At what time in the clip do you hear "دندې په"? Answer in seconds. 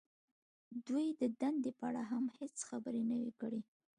1.39-1.83